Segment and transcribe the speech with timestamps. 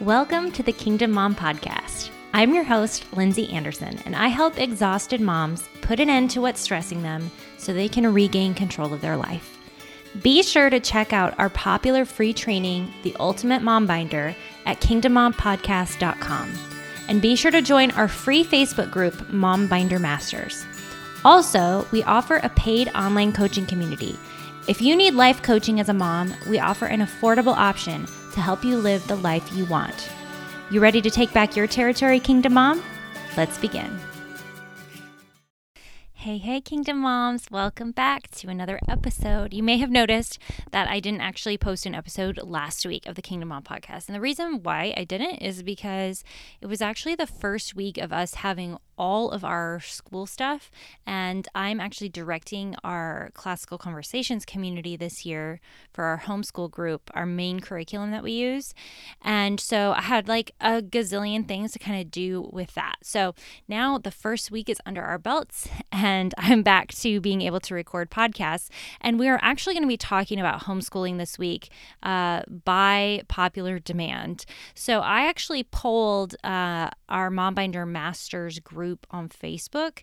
[0.00, 2.10] Welcome to the Kingdom Mom Podcast.
[2.32, 6.60] I'm your host, Lindsay Anderson, and I help exhausted moms put an end to what's
[6.60, 9.56] stressing them so they can regain control of their life.
[10.20, 14.34] Be sure to check out our popular free training, The Ultimate Mom Binder,
[14.66, 16.52] at kingdommompodcast.com.
[17.08, 20.66] And be sure to join our free Facebook group, Mom Binder Masters.
[21.24, 24.18] Also, we offer a paid online coaching community.
[24.66, 28.64] If you need life coaching as a mom, we offer an affordable option to help
[28.64, 30.10] you live the life you want.
[30.70, 32.82] You ready to take back your territory, Kingdom Mom?
[33.36, 33.98] Let's begin.
[36.24, 39.52] Hey, hey, Kingdom Moms, welcome back to another episode.
[39.52, 40.38] You may have noticed
[40.70, 44.08] that I didn't actually post an episode last week of the Kingdom Mom podcast.
[44.08, 46.24] And the reason why I didn't is because
[46.62, 50.70] it was actually the first week of us having all of our school stuff.
[51.06, 55.60] And I'm actually directing our classical conversations community this year
[55.92, 58.74] for our homeschool group, our main curriculum that we use.
[59.22, 62.96] And so I had like a gazillion things to kind of do with that.
[63.02, 63.34] So
[63.68, 67.74] now the first week is under our belts, and I'm back to being able to
[67.74, 68.68] record podcasts.
[69.00, 71.70] And we are actually going to be talking about homeschooling this week
[72.02, 74.44] uh, by popular demand.
[74.74, 80.02] So I actually polled uh, our Mom Binder Masters group group on Facebook.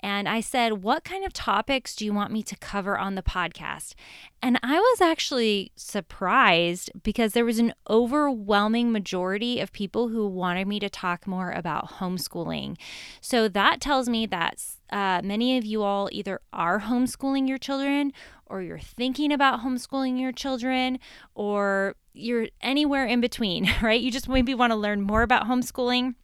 [0.00, 3.22] And I said, What kind of topics do you want me to cover on the
[3.22, 3.94] podcast?
[4.40, 10.66] And I was actually surprised because there was an overwhelming majority of people who wanted
[10.66, 12.76] me to talk more about homeschooling.
[13.20, 18.12] So that tells me that uh, many of you all either are homeschooling your children
[18.46, 20.98] or you're thinking about homeschooling your children
[21.34, 24.00] or you're anywhere in between, right?
[24.00, 26.16] You just maybe want to learn more about homeschooling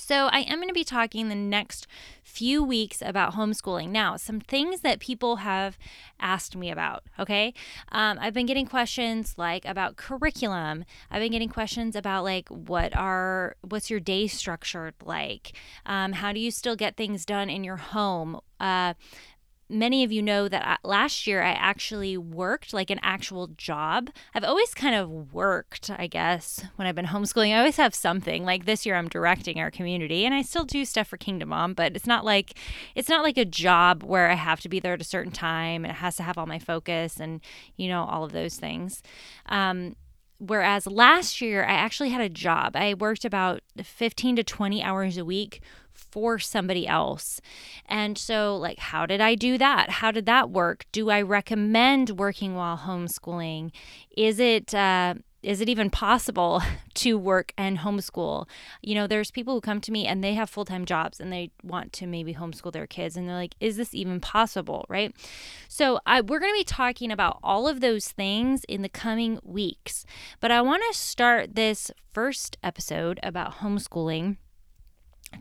[0.00, 1.86] so, I am going to be talking the next
[2.22, 3.90] few weeks about homeschooling.
[3.90, 5.76] Now, some things that people have
[6.18, 7.52] asked me about, okay?
[7.92, 10.84] Um, I've been getting questions like about curriculum.
[11.10, 15.52] I've been getting questions about like what are, what's your day structured like?
[15.86, 18.40] Um, how do you still get things done in your home?
[18.58, 18.94] Uh,
[19.70, 24.10] many of you know that last year I actually worked like an actual job.
[24.34, 27.54] I've always kind of worked, I guess, when I've been homeschooling.
[27.54, 28.44] I always have something.
[28.44, 31.74] Like this year I'm directing our community and I still do stuff for Kingdom Mom,
[31.74, 32.58] but it's not like
[32.94, 35.84] it's not like a job where I have to be there at a certain time
[35.84, 37.40] and it has to have all my focus and
[37.76, 39.02] you know all of those things.
[39.46, 39.96] Um,
[40.40, 42.74] whereas last year I actually had a job.
[42.74, 45.60] I worked about 15 to 20 hours a week
[45.92, 47.40] for somebody else.
[47.86, 49.90] And so, like, how did I do that?
[49.90, 50.86] How did that work?
[50.92, 53.70] Do I recommend working while homeschooling?
[54.16, 56.62] Is it, uh, is it even possible
[56.94, 58.48] to work and homeschool?
[58.82, 61.32] You know, there's people who come to me and they have full time jobs and
[61.32, 64.84] they want to maybe homeschool their kids, and they're like, is this even possible?
[64.88, 65.14] Right.
[65.68, 69.38] So, I, we're going to be talking about all of those things in the coming
[69.42, 70.04] weeks.
[70.40, 74.36] But I want to start this first episode about homeschooling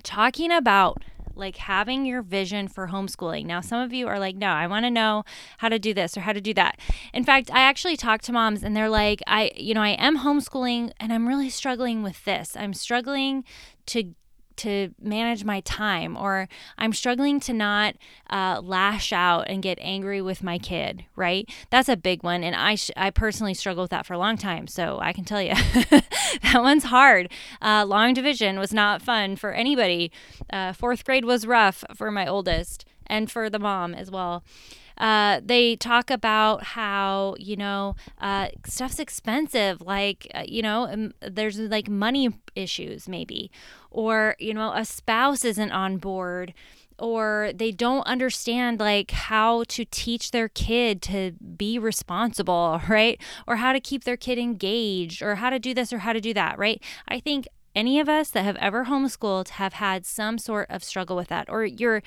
[0.04, 1.04] talking about
[1.35, 3.45] like having your vision for homeschooling.
[3.45, 5.23] Now, some of you are like, no, I want to know
[5.59, 6.79] how to do this or how to do that.
[7.13, 10.19] In fact, I actually talk to moms and they're like, I, you know, I am
[10.19, 12.56] homeschooling and I'm really struggling with this.
[12.57, 13.44] I'm struggling
[13.88, 14.13] to
[14.59, 16.47] to manage my time or
[16.78, 17.96] i'm struggling to not
[18.30, 21.50] uh, lash out and get angry with my kid right?
[21.70, 24.38] That's a big one and i sh- i personally struggle with that for a long
[24.38, 25.53] time so i can tell you
[26.44, 27.31] that one's hard.
[27.62, 30.12] Uh, long division was not fun for anybody.
[30.52, 34.44] Uh, fourth grade was rough for my oldest and for the mom as well
[35.00, 41.14] uh, they talk about how you know uh, stuff's expensive like uh, you know um,
[41.22, 43.52] there's like money issues maybe
[43.92, 46.54] or you know a spouse isn't on board
[47.00, 53.20] or they don't understand like how to teach their kid to be responsible, right?
[53.48, 56.22] Or how to keep their kid engaged or how to do this or how to
[56.22, 56.84] do that, right?
[57.08, 61.16] I think any of us that have ever homeschooled have had some sort of struggle
[61.16, 62.02] with that or you're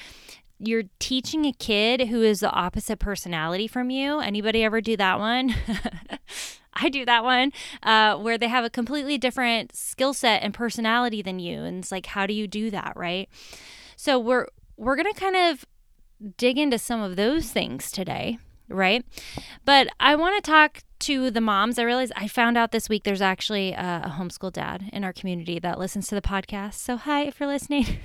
[0.65, 4.21] you're teaching a kid who is the opposite personality from you.
[4.21, 5.55] Anybody ever do that one?
[6.75, 7.53] I do that one
[7.83, 11.93] uh, where they have a completely different skill set and personality than you, and it's
[11.93, 13.29] like, how do you do that, right?
[13.97, 14.47] So we're
[14.77, 15.67] we're gonna kind of
[16.37, 18.39] dig into some of those things today,
[18.69, 19.05] right?
[19.65, 21.79] But I want to talk to the moms.
[21.79, 25.13] I realized I found out this week there's actually a, a homeschool dad in our
[25.13, 26.75] community that listens to the podcast.
[26.75, 27.99] So hi, if you're listening.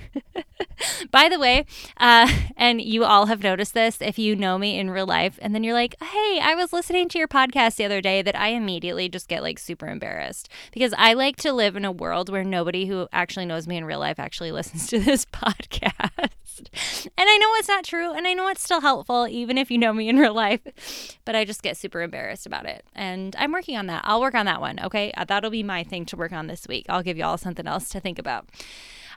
[1.10, 1.64] By the way,
[1.96, 5.54] uh, and you all have noticed this if you know me in real life, and
[5.54, 8.48] then you're like, hey, I was listening to your podcast the other day, that I
[8.48, 12.44] immediately just get like super embarrassed because I like to live in a world where
[12.44, 16.30] nobody who actually knows me in real life actually listens to this podcast.
[16.60, 19.78] And I know it's not true, and I know it's still helpful, even if you
[19.78, 22.84] know me in real life, but I just get super embarrassed about it.
[22.94, 24.02] And I'm working on that.
[24.04, 25.12] I'll work on that one, okay?
[25.12, 26.86] Uh, that'll be my thing to work on this week.
[26.88, 28.48] I'll give you all something else to think about.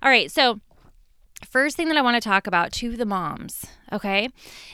[0.03, 0.59] All right, so
[1.49, 4.29] first thing that I want to talk about to the moms, okay,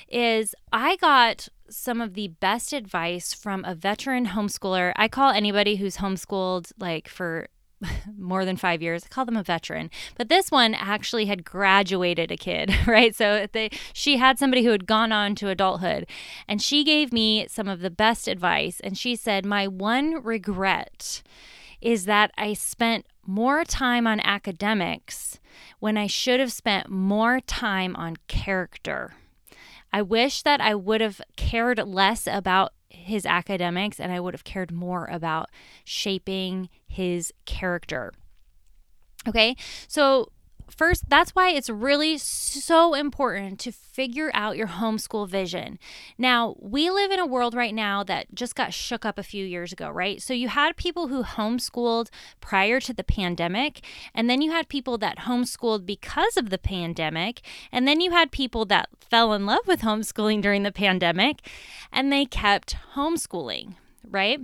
[0.09, 4.93] is I got some of the best advice from a veteran homeschooler.
[4.95, 7.49] I call anybody who's homeschooled like for
[8.17, 9.03] more than five years.
[9.03, 13.15] I call them a veteran, but this one actually had graduated a kid, right?
[13.15, 16.07] So they, she had somebody who had gone on to adulthood,
[16.47, 18.79] and she gave me some of the best advice.
[18.79, 21.21] And she said, My one regret
[21.81, 25.39] is that I spent more time on academics
[25.79, 29.13] when I should have spent more time on character.
[29.91, 32.73] I wish that I would have cared less about
[33.03, 35.49] his academics and I would have cared more about
[35.83, 38.13] shaping his character.
[39.27, 39.55] Okay,
[39.87, 40.31] so
[40.69, 45.79] first, that's why it's really so important to figure out your homeschool vision.
[46.17, 49.45] Now, we live in a world right now that just got shook up a few
[49.45, 50.21] years ago, right?
[50.21, 52.09] So you had people who homeschooled
[52.41, 53.83] prior to the pandemic,
[54.13, 57.41] and then you had people that homeschooled because of the pandemic,
[57.71, 61.39] and then you had people that fell in love with homeschooling during the pandemic
[61.91, 63.75] and they kept homeschooling,
[64.09, 64.39] right?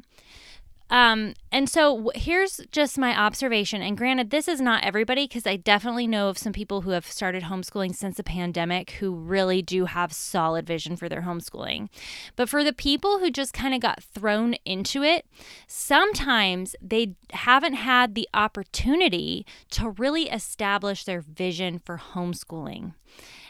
[0.90, 3.82] Um, and so here's just my observation.
[3.82, 7.08] And granted, this is not everybody because I definitely know of some people who have
[7.08, 11.90] started homeschooling since the pandemic who really do have solid vision for their homeschooling.
[12.36, 15.26] But for the people who just kind of got thrown into it,
[15.68, 22.94] sometimes they haven't had the opportunity to really establish their vision for homeschooling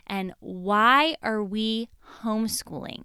[0.08, 1.90] and why are we
[2.22, 3.04] homeschooling.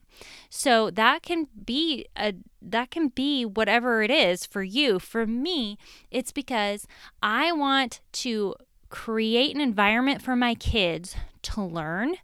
[0.51, 4.99] So that can be a that can be whatever it is for you.
[4.99, 5.79] For me
[6.11, 6.87] it's because
[7.23, 8.55] i want to
[8.91, 12.17] create an environment for my kids to learn.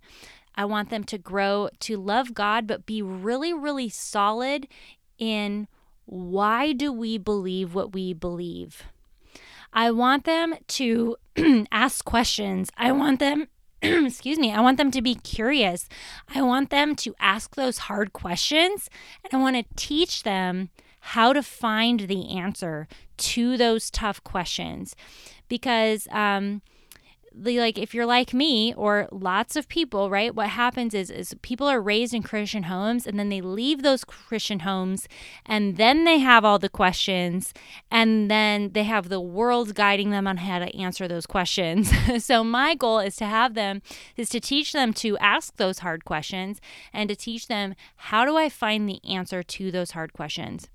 [0.57, 4.69] I want them to grow to love god but be really really solid
[5.19, 5.69] in
[6.07, 8.85] why do we believe what we believe.
[9.73, 11.17] I want them to
[11.73, 12.71] ask questions.
[12.77, 13.49] I want them
[14.07, 15.89] excuse me, I want them to be curious.
[16.35, 18.89] I want them to ask those hard questions
[19.23, 20.71] and I want to teach them
[21.01, 24.97] how to find the answer to those tough questions
[25.49, 26.63] because um,
[27.37, 30.35] like if you're like me or lots of people, right?
[30.35, 34.05] What happens is is people are raised in Christian homes and then they leave those
[34.05, 35.09] Christian homes
[35.45, 37.53] and then they have all the questions
[37.91, 41.93] and then they have the world guiding them on how to answer those questions.
[42.25, 43.83] so my goal is to have them
[44.17, 46.61] is to teach them to ask those hard questions
[46.93, 50.69] and to teach them how do I find the answer to those hard questions.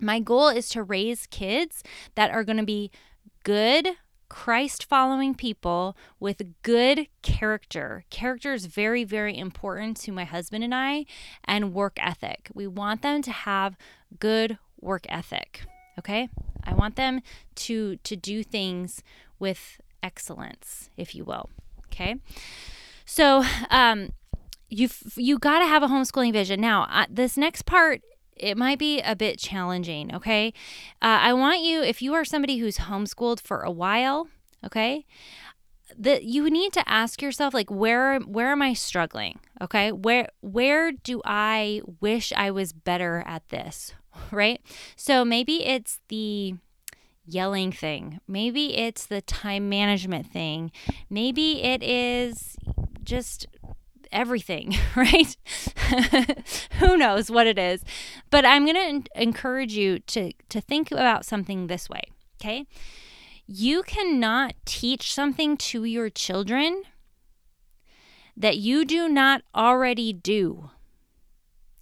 [0.00, 1.82] My goal is to raise kids
[2.14, 2.90] that are going to be
[3.44, 3.96] good
[4.28, 8.04] Christ following people with good character.
[8.10, 11.06] Character is very, very important to my husband and I,
[11.44, 12.50] and work ethic.
[12.54, 13.76] We want them to have
[14.18, 15.62] good work ethic.
[15.98, 16.28] Okay?
[16.64, 17.20] I want them
[17.56, 19.02] to to do things
[19.38, 21.50] with excellence, if you will.
[21.86, 22.16] Okay?
[23.04, 24.10] So, um
[24.68, 26.60] you you got to have a homeschooling vision.
[26.60, 28.02] Now, uh, this next part
[28.36, 30.52] it might be a bit challenging, okay?
[31.02, 34.28] Uh, I want you, if you are somebody who's homeschooled for a while,
[34.64, 35.06] okay,
[35.96, 39.38] that you need to ask yourself like where where am I struggling?
[39.60, 39.92] Okay?
[39.92, 43.94] Where where do I wish I was better at this?
[44.30, 44.60] Right?
[44.94, 46.54] So maybe it's the
[47.26, 48.20] yelling thing.
[48.28, 50.70] Maybe it's the time management thing.
[51.10, 52.56] Maybe it is
[53.02, 53.48] just
[54.14, 55.36] everything, right?
[56.78, 57.84] Who knows what it is.
[58.30, 62.02] But I'm going to encourage you to to think about something this way,
[62.40, 62.66] okay?
[63.46, 66.84] You cannot teach something to your children
[68.36, 70.70] that you do not already do.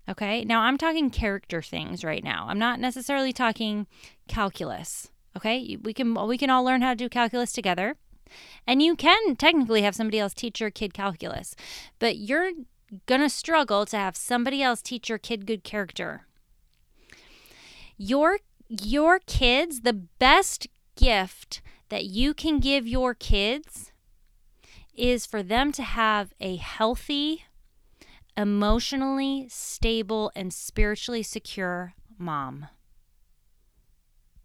[0.09, 0.45] Okay?
[0.45, 2.47] Now I'm talking character things right now.
[2.49, 3.87] I'm not necessarily talking
[4.29, 5.11] calculus.
[5.37, 5.77] Okay?
[5.81, 7.97] We can we can all learn how to do calculus together.
[8.67, 11.55] And you can technically have somebody else teach your kid calculus,
[11.99, 12.53] but you're
[13.07, 16.27] going to struggle to have somebody else teach your kid good character.
[17.97, 21.61] Your your kids, the best gift
[21.91, 23.93] that you can give your kids
[24.95, 27.45] is for them to have a healthy,
[28.37, 32.67] emotionally stable, and spiritually secure mom.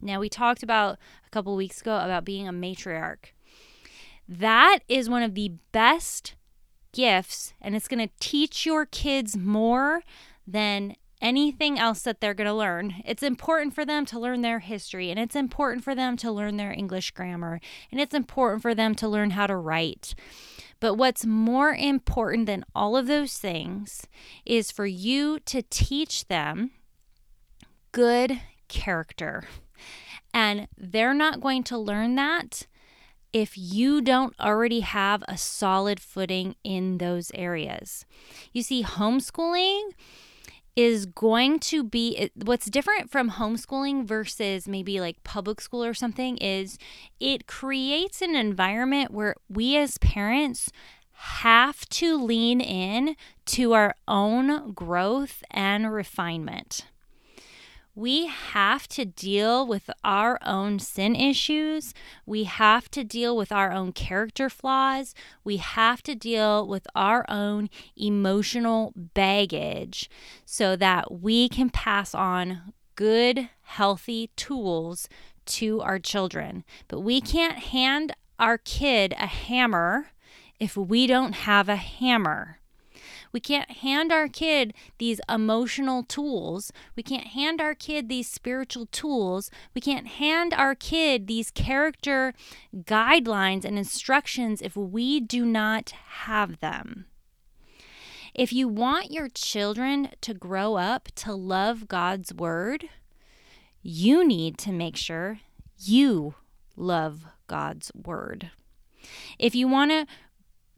[0.02, 3.32] Now, we talked about a couple weeks ago about being a matriarch
[4.28, 6.36] That is one of the best
[6.92, 10.02] gifts, and it's going to teach your kids more
[10.46, 12.96] than anything else that they're going to learn.
[13.06, 16.58] It's important for them to learn their history, and it's important for them to learn
[16.58, 17.60] their English grammar,
[17.92, 20.14] and it's important for them to learn how to write.
[20.80, 24.06] But what's more important than all of those things
[24.46, 26.72] is for you to teach them
[27.92, 29.46] good character.
[30.34, 32.68] And they're not going to learn that
[33.34, 38.06] if you don't already have a solid footing in those areas.
[38.54, 39.92] You see, homeschooling
[40.78, 46.38] is going to be what's different from homeschooling versus maybe like public school or something
[46.38, 46.78] is
[47.20, 50.72] it creates an environment where we as parents
[51.14, 56.86] have to lean in to our own growth and refinement
[57.98, 61.96] we have to deal with our own sin issues.
[62.28, 65.16] We have to deal with our own character flaws.
[65.44, 70.12] We have to deal with our own emotional baggage
[70.46, 75.10] so that we can pass on good, healthy tools
[75.48, 76.66] to our children.
[76.88, 80.12] But we can't hand our kid a hammer
[80.60, 82.57] if we don't have a hammer.
[83.38, 86.74] We can't hand our kid these emotional tools.
[86.96, 89.52] We can't hand our kid these spiritual tools.
[89.76, 92.34] We can't hand our kid these character
[92.76, 97.06] guidelines and instructions if we do not have them.
[98.34, 102.90] If you want your children to grow up to love God's word,
[103.84, 105.42] you need to make sure
[105.78, 106.34] you
[106.76, 108.50] love God's word.
[109.38, 110.08] If you want to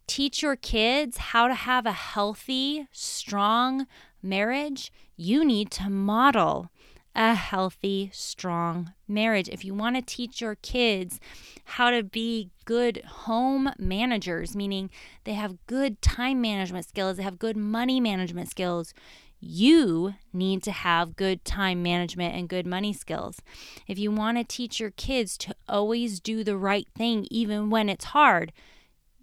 [0.10, 3.86] teach your kids how to have a healthy, strong
[4.24, 6.72] marriage, you need to model
[7.16, 9.48] a healthy, strong marriage.
[9.50, 11.20] If you want to teach your kids
[11.64, 14.90] how to be good home managers, meaning
[15.26, 18.96] they have good time management skills, they have good money management skills,
[19.40, 23.38] you need to have good time management and good money skills.
[23.88, 27.90] If you want to teach your kids to always do the right thing, even when
[27.90, 28.52] it's hard,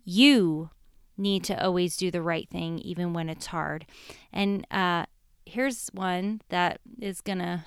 [0.05, 0.71] you
[1.17, 3.87] need to always do the right thing, even when it's hard.
[4.33, 5.07] And uh,
[5.45, 7.65] here's one that is going to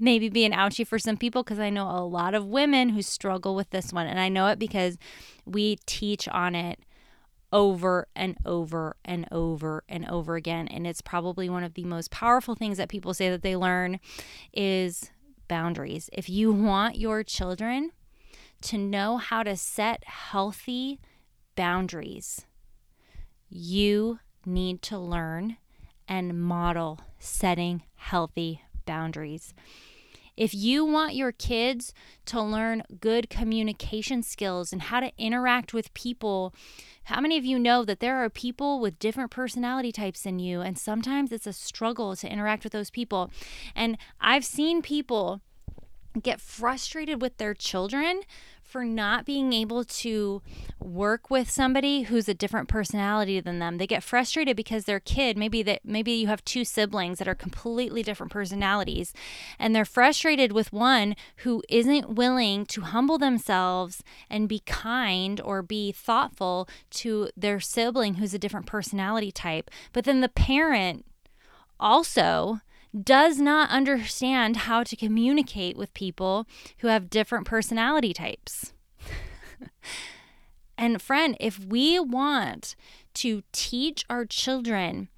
[0.00, 3.02] maybe be an ouchie for some people because I know a lot of women who
[3.02, 4.06] struggle with this one.
[4.06, 4.98] And I know it because
[5.44, 6.80] we teach on it
[7.52, 10.66] over and over and over and over again.
[10.66, 14.00] And it's probably one of the most powerful things that people say that they learn
[14.52, 15.10] is
[15.46, 16.10] boundaries.
[16.12, 17.92] If you want your children
[18.62, 20.98] to know how to set healthy
[21.54, 22.46] boundaries.
[23.48, 25.56] You need to learn
[26.08, 29.54] and model setting healthy boundaries.
[30.36, 31.94] If you want your kids
[32.26, 36.52] to learn good communication skills and how to interact with people,
[37.04, 40.60] how many of you know that there are people with different personality types than you?
[40.60, 43.30] And sometimes it's a struggle to interact with those people.
[43.76, 45.40] And I've seen people
[46.20, 48.22] get frustrated with their children
[48.64, 50.42] for not being able to
[50.80, 53.78] work with somebody who's a different personality than them.
[53.78, 57.34] They get frustrated because their kid, maybe that maybe you have two siblings that are
[57.34, 59.12] completely different personalities
[59.58, 65.62] and they're frustrated with one who isn't willing to humble themselves and be kind or
[65.62, 69.70] be thoughtful to their sibling who's a different personality type.
[69.92, 71.04] But then the parent
[71.78, 72.60] also
[73.02, 76.46] does not understand how to communicate with people
[76.78, 78.72] who have different personality types.
[80.78, 82.76] and, friend, if we want
[83.14, 85.08] to teach our children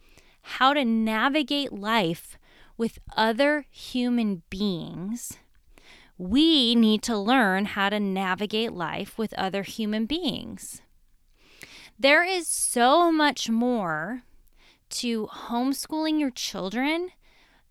[0.42, 2.38] how to navigate life
[2.78, 5.38] with other human beings,
[6.18, 10.80] we need to learn how to navigate life with other human beings.
[11.98, 14.22] There is so much more
[14.90, 17.10] to homeschooling your children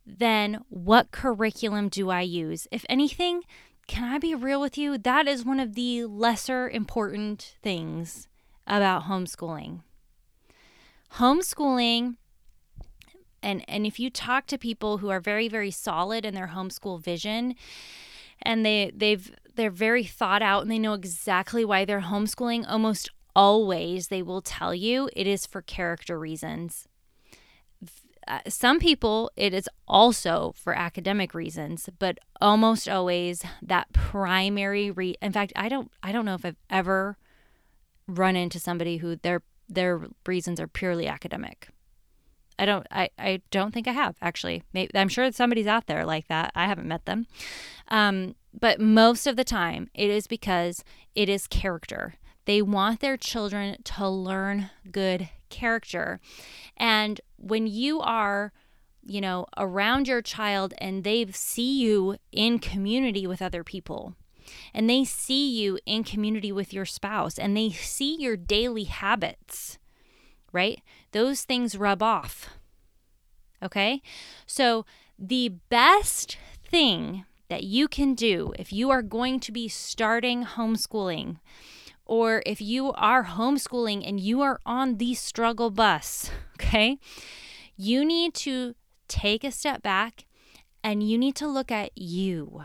[0.05, 2.67] then what curriculum do I use?
[2.71, 3.43] If anything,
[3.87, 4.97] can I be real with you?
[4.97, 8.27] That is one of the lesser important things
[8.67, 9.81] about homeschooling.
[11.13, 12.15] Homeschooling
[13.45, 16.99] and and if you talk to people who are very very solid in their homeschool
[17.01, 17.55] vision
[18.41, 23.09] and they they've they're very thought out and they know exactly why they're homeschooling almost
[23.35, 26.87] always they will tell you it is for character reasons
[28.27, 35.17] uh, some people it is also for academic reasons but almost always that primary re-
[35.21, 37.17] in fact i don't i don't know if i've ever
[38.07, 41.69] run into somebody who their their reasons are purely academic.
[42.57, 44.63] I don't i, I don't think i have actually.
[44.73, 46.51] Maybe, i'm sure somebody's out there like that.
[46.55, 47.27] I haven't met them.
[47.89, 50.83] Um, but most of the time it is because
[51.15, 52.15] it is character.
[52.45, 56.19] They want their children to learn good character.
[56.77, 58.51] And when you are
[59.05, 64.15] you know, around your child and they see you in community with other people.
[64.73, 69.77] And they see you in community with your spouse and they see your daily habits,
[70.51, 70.81] right?
[71.11, 72.49] Those things rub off.
[73.63, 74.01] Okay?
[74.45, 74.85] So,
[75.17, 76.37] the best
[76.69, 81.37] thing that you can do if you are going to be starting homeschooling,
[82.05, 86.97] or if you are homeschooling and you are on the struggle bus, okay,
[87.75, 88.75] you need to
[89.07, 90.25] take a step back
[90.83, 92.63] and you need to look at you.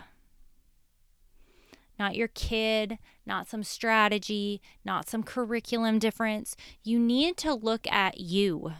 [1.98, 6.56] Not your kid, not some strategy, not some curriculum difference.
[6.82, 8.72] You need to look at you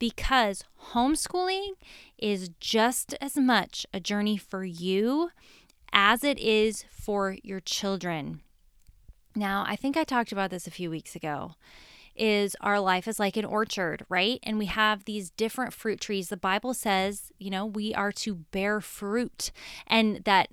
[0.00, 1.74] because homeschooling
[2.18, 5.30] is just as much a journey for you
[5.92, 8.40] as it is for your children.
[9.40, 11.54] Now, I think I talked about this a few weeks ago.
[12.14, 14.38] Is our life is like an orchard, right?
[14.42, 16.28] And we have these different fruit trees.
[16.28, 19.50] The Bible says, you know, we are to bear fruit
[19.86, 20.48] and that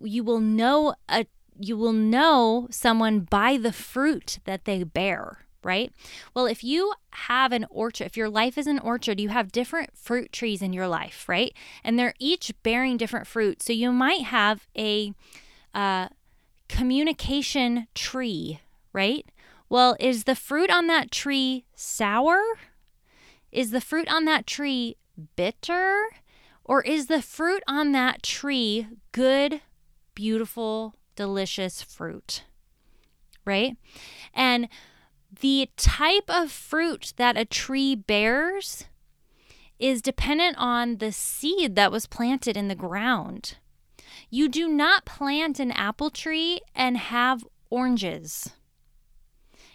[0.00, 1.26] you will know a
[1.58, 5.92] you will know someone by the fruit that they bear right?
[6.32, 9.90] Well, if you have an orchard, if your life is an orchard, you have different
[9.94, 11.52] fruit trees in your life, right?
[11.84, 13.62] And they're each bearing different fruit.
[13.62, 15.12] So you might have a
[15.74, 16.08] uh,
[16.70, 18.60] communication tree,
[18.92, 19.26] right?
[19.68, 22.40] Well, is the fruit on that tree sour?
[23.52, 24.96] Is the fruit on that tree
[25.36, 26.06] bitter?
[26.64, 29.60] Or is the fruit on that tree good,
[30.14, 32.44] beautiful, delicious fruit?
[33.44, 33.76] Right?
[34.32, 34.68] And
[35.40, 38.84] the type of fruit that a tree bears
[39.78, 43.56] is dependent on the seed that was planted in the ground.
[44.30, 48.50] You do not plant an apple tree and have oranges.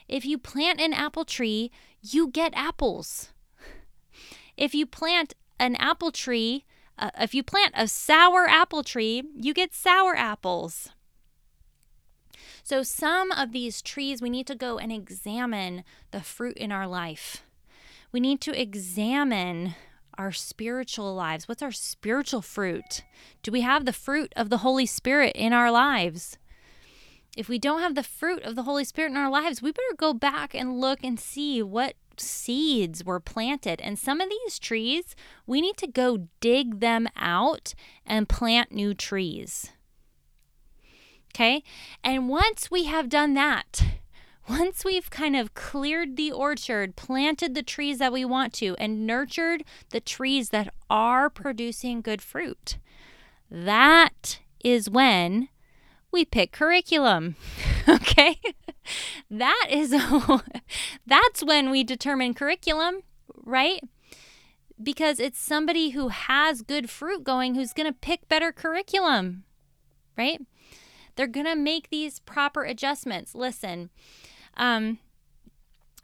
[0.07, 1.71] If you plant an apple tree,
[2.01, 3.29] you get apples.
[4.57, 6.63] If you plant an apple tree,
[6.97, 10.89] uh, if you plant a sour apple tree, you get sour apples.
[12.63, 16.87] So, some of these trees, we need to go and examine the fruit in our
[16.87, 17.43] life.
[18.11, 19.75] We need to examine
[20.17, 21.47] our spiritual lives.
[21.47, 23.03] What's our spiritual fruit?
[23.43, 26.37] Do we have the fruit of the Holy Spirit in our lives?
[27.35, 29.95] If we don't have the fruit of the Holy Spirit in our lives, we better
[29.97, 33.81] go back and look and see what seeds were planted.
[33.81, 37.73] And some of these trees, we need to go dig them out
[38.05, 39.71] and plant new trees.
[41.33, 41.63] Okay.
[42.03, 43.83] And once we have done that,
[44.47, 49.05] once we've kind of cleared the orchard, planted the trees that we want to, and
[49.05, 52.77] nurtured the trees that are producing good fruit,
[53.49, 55.49] that is when
[56.11, 57.35] we pick curriculum.
[57.87, 58.39] okay?
[59.29, 59.91] that is
[61.07, 63.01] that's when we determine curriculum,
[63.43, 63.81] right?
[64.81, 69.43] Because it's somebody who has good fruit going who's going to pick better curriculum,
[70.17, 70.41] right?
[71.15, 73.33] They're going to make these proper adjustments.
[73.33, 73.89] Listen,
[74.57, 74.99] um,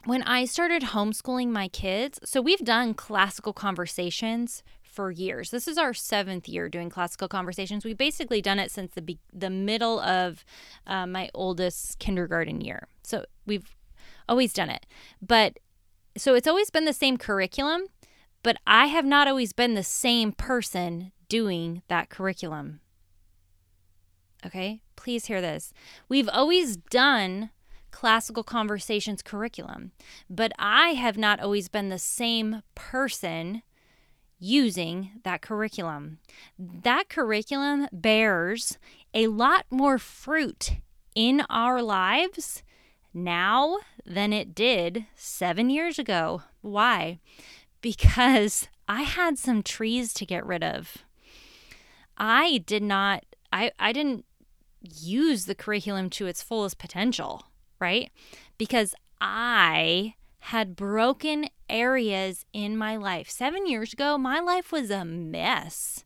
[0.04, 5.50] when I started homeschooling my kids, so we've done classical conversations for years.
[5.50, 7.84] This is our seventh year doing classical conversations.
[7.84, 10.44] We've basically done it since the the middle of
[10.86, 12.88] uh, my oldest kindergarten year.
[13.02, 13.76] So we've
[14.28, 14.86] always done it,
[15.20, 15.58] but
[16.16, 17.82] so it's always been the same curriculum,
[18.42, 22.80] but I have not always been the same person doing that curriculum.
[24.44, 25.72] Okay, please hear this.
[26.08, 27.50] We've always done
[27.92, 29.92] classical conversations curriculum,
[30.28, 33.62] but I have not always been the same person
[34.40, 36.18] using that curriculum.
[36.58, 38.76] That curriculum bears
[39.14, 40.72] a lot more fruit
[41.14, 42.64] in our lives
[43.14, 46.42] now than it did seven years ago.
[46.60, 47.20] Why?
[47.80, 50.98] Because I had some trees to get rid of.
[52.16, 54.24] I did not, I, I didn't
[54.80, 57.44] use the curriculum to its fullest potential,
[57.82, 58.10] right?
[58.56, 63.28] Because I had broken areas in my life.
[63.28, 66.04] Seven years ago, my life was a mess.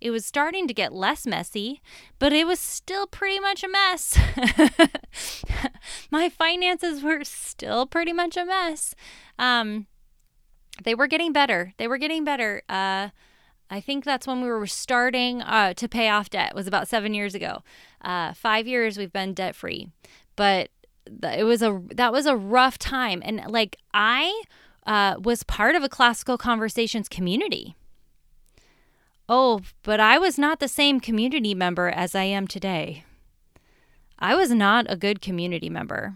[0.00, 1.80] It was starting to get less messy,
[2.18, 4.18] but it was still pretty much a mess.
[6.10, 8.94] my finances were still pretty much a mess.
[9.38, 9.86] Um,
[10.82, 11.72] they were getting better.
[11.78, 12.62] They were getting better.
[12.68, 13.08] Uh,
[13.70, 16.50] I think that's when we were starting uh, to pay off debt.
[16.50, 17.62] It was about seven years ago.
[18.00, 19.88] Uh, five years we've been debt free,
[20.36, 20.68] but
[21.22, 23.22] it was a that was a rough time.
[23.24, 24.42] And like I
[24.86, 27.76] uh, was part of a classical conversations community.
[29.28, 33.04] Oh, but I was not the same community member as I am today.
[34.18, 36.14] I was not a good community member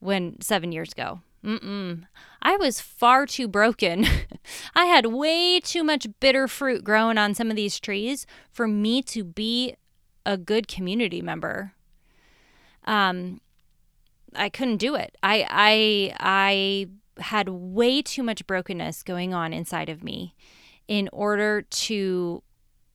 [0.00, 1.20] when seven years ago.
[1.44, 2.04] Mm-mm.
[2.40, 4.06] I was far too broken.
[4.74, 9.02] I had way too much bitter fruit growing on some of these trees for me
[9.02, 9.74] to be
[10.24, 11.72] a good community member.
[12.84, 13.40] Um,
[14.34, 15.16] I couldn't do it.
[15.22, 16.14] I I
[17.18, 20.34] I had way too much brokenness going on inside of me
[20.88, 22.42] in order to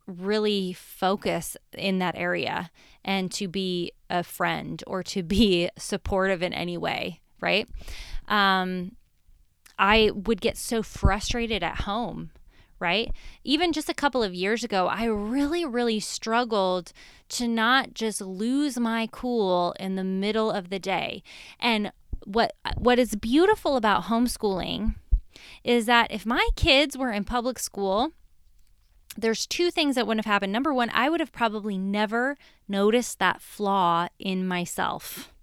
[0.08, 2.72] really focus in that area
[3.04, 7.68] and to be a friend or to be supportive in any way, right?
[8.28, 8.96] Um,
[9.78, 12.32] I would get so frustrated at home,
[12.80, 13.12] right?
[13.44, 16.94] Even just a couple of years ago, I really, really struggled
[17.30, 21.24] to not just lose my cool in the middle of the day.
[21.60, 21.92] And
[22.24, 24.96] what what is beautiful about homeschooling
[25.64, 28.12] is that if my kids were in public school,
[29.16, 30.54] there's two things that wouldn't have happened.
[30.54, 32.38] Number one, I would have probably never
[32.68, 35.34] noticed that flaw in myself.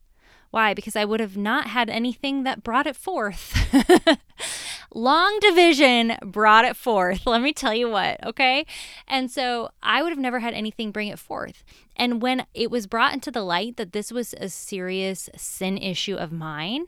[0.54, 0.72] Why?
[0.72, 3.58] Because I would have not had anything that brought it forth.
[4.94, 7.26] Long division brought it forth.
[7.26, 8.64] Let me tell you what, okay?
[9.08, 11.64] And so I would have never had anything bring it forth.
[11.96, 16.14] And when it was brought into the light that this was a serious sin issue
[16.14, 16.86] of mine,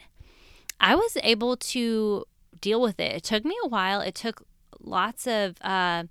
[0.78, 2.24] I was able to
[2.60, 3.16] deal with it.
[3.16, 4.00] It took me a while.
[4.00, 4.46] It took
[4.78, 6.04] lots of uh,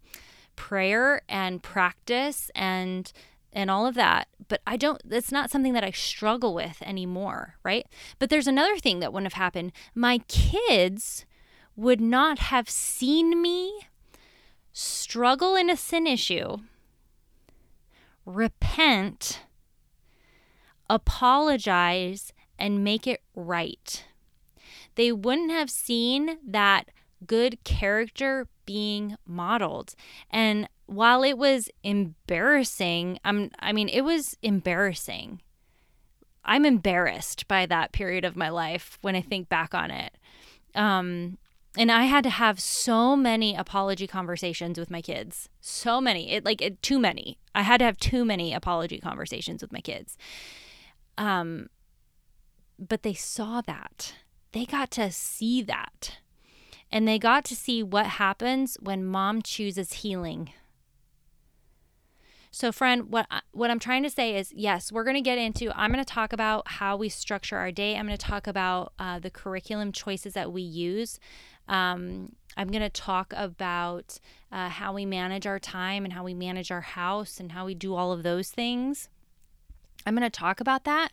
[0.58, 3.14] prayer and practice and
[3.56, 7.56] and all of that but i don't it's not something that i struggle with anymore
[7.66, 7.88] right?
[8.20, 9.74] But there's another thing that wouldn't have happened.
[9.94, 11.26] My kids
[11.76, 13.88] would not have seen me
[14.72, 16.58] struggle in a sin issue
[18.26, 19.42] repent
[20.90, 24.06] apologize and make it right.
[24.96, 26.90] They wouldn't have seen that
[27.26, 29.96] good character being modeled.
[30.30, 35.42] And while it was embarrassing, I'm I mean it was embarrassing.
[36.44, 40.14] I'm embarrassed by that period of my life when I think back on it.
[40.74, 41.38] Um
[41.78, 45.50] and I had to have so many apology conversations with my kids.
[45.60, 46.32] So many.
[46.32, 47.38] It like it, too many.
[47.54, 50.18] I had to have too many apology conversations with my kids.
[51.18, 51.68] Um
[52.78, 54.14] but they saw that.
[54.52, 56.20] They got to see that
[56.92, 60.52] and they got to see what happens when mom chooses healing.
[62.56, 65.78] So friend, what what I'm trying to say is yes, we're going to get into
[65.78, 67.98] I'm going to talk about how we structure our day.
[67.98, 71.20] I'm going to talk about uh, the curriculum choices that we use.
[71.68, 74.22] Um, I'm going to talk about
[74.54, 77.76] uh, how we manage our time and how we manage our house and how we
[77.76, 79.10] do all of those things.
[80.08, 81.10] I'm going to talk about that.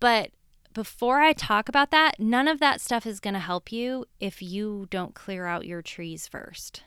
[0.00, 0.30] But
[0.72, 4.40] before I talk about that, none of that stuff is going to help you if
[4.40, 6.84] you don't clear out your trees first.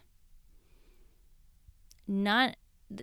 [2.08, 2.56] Not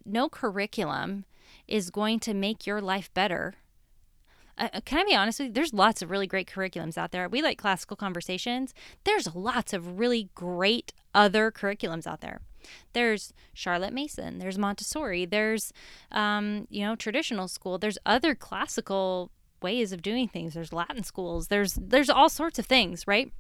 [0.05, 1.25] no curriculum
[1.67, 3.55] is going to make your life better.
[4.59, 5.55] Uh, uh, can I be honest with you?
[5.55, 7.29] There's lots of really great curriculums out there.
[7.29, 8.75] We like classical conversations.
[9.05, 12.41] There's lots of really great other curriculums out there.
[12.93, 14.39] There's Charlotte Mason.
[14.39, 15.25] There's Montessori.
[15.25, 15.73] There's,
[16.13, 17.79] um, you know, traditional school.
[17.79, 19.31] There's other classical
[19.63, 20.55] ways of doing things.
[20.55, 21.49] There's Latin schools.
[21.49, 23.33] There's there's all sorts of things, right?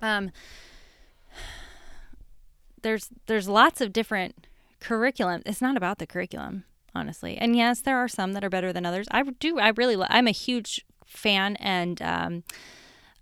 [0.00, 0.30] Um,
[2.82, 4.46] there's there's lots of different
[4.80, 5.42] curriculum.
[5.46, 6.64] It's not about the curriculum,
[6.94, 7.36] honestly.
[7.36, 9.06] And yes, there are some that are better than others.
[9.10, 9.58] I do.
[9.58, 9.96] I really.
[10.08, 12.44] I'm a huge fan and um,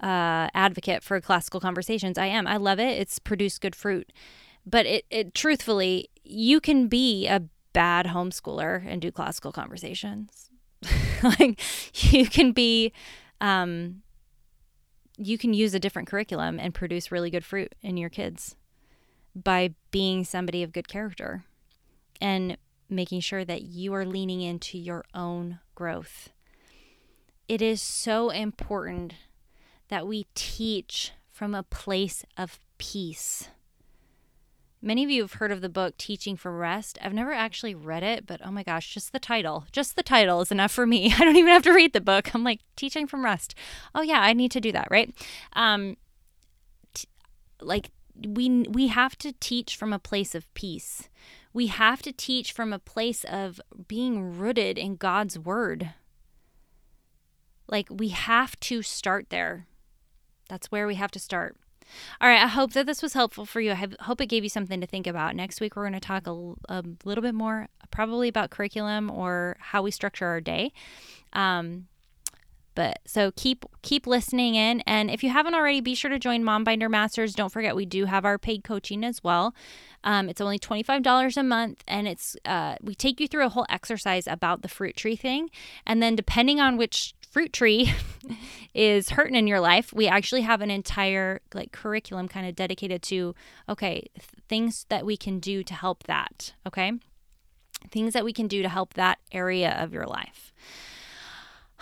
[0.00, 2.18] uh, advocate for classical conversations.
[2.18, 2.46] I am.
[2.46, 2.98] I love it.
[2.98, 4.12] It's produced good fruit.
[4.66, 7.42] But it, it truthfully, you can be a
[7.72, 10.50] bad homeschooler and do classical conversations
[11.22, 11.60] like
[12.12, 12.92] you can be
[13.40, 14.02] um
[15.16, 18.56] you can use a different curriculum and produce really good fruit in your kids
[19.34, 21.44] by being somebody of good character
[22.20, 22.56] and
[22.88, 26.30] making sure that you are leaning into your own growth.
[27.48, 29.14] It is so important
[29.88, 33.48] that we teach from a place of peace.
[34.80, 36.98] Many of you have heard of the book Teaching from Rest.
[37.02, 39.64] I've never actually read it, but oh my gosh, just the title.
[39.72, 41.12] Just the title is enough for me.
[41.18, 42.32] I don't even have to read the book.
[42.34, 43.54] I'm like, Teaching from Rest.
[43.94, 45.12] Oh yeah, I need to do that, right?
[45.54, 45.96] Um
[46.94, 47.08] t-
[47.60, 47.90] like
[48.26, 51.08] we we have to teach from a place of peace.
[51.52, 55.90] We have to teach from a place of being rooted in God's word.
[57.66, 59.66] Like we have to start there.
[60.48, 61.56] That's where we have to start.
[62.20, 62.42] All right.
[62.42, 63.72] I hope that this was helpful for you.
[63.72, 65.34] I have, hope it gave you something to think about.
[65.34, 69.56] Next week, we're going to talk a, a little bit more, probably about curriculum or
[69.58, 70.72] how we structure our day.
[71.32, 71.86] Um,
[72.78, 76.44] But so keep keep listening in, and if you haven't already, be sure to join
[76.44, 77.34] Mom Binder Masters.
[77.34, 79.52] Don't forget we do have our paid coaching as well.
[80.04, 83.46] Um, it's only twenty five dollars a month, and it's uh, we take you through
[83.46, 85.50] a whole exercise about the fruit tree thing,
[85.84, 87.92] and then depending on which fruit tree
[88.74, 93.02] is hurting in your life, we actually have an entire like curriculum kind of dedicated
[93.02, 93.34] to
[93.68, 96.52] okay th- things that we can do to help that.
[96.64, 96.92] Okay,
[97.90, 100.52] things that we can do to help that area of your life.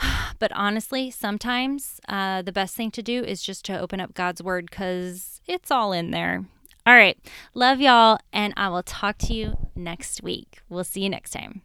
[0.38, 4.42] But honestly, sometimes uh, the best thing to do is just to open up God's
[4.42, 6.44] Word because it's all in there.
[6.86, 7.18] All right.
[7.54, 8.18] Love y'all.
[8.34, 10.60] And I will talk to you next week.
[10.68, 11.62] We'll see you next time.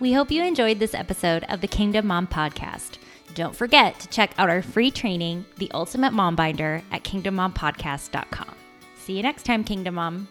[0.00, 2.98] We hope you enjoyed this episode of the Kingdom Mom Podcast.
[3.34, 8.54] Don't forget to check out our free training, The Ultimate Mom Binder, at kingdommompodcast.com.
[8.96, 10.28] See you next time, Kingdom Mom.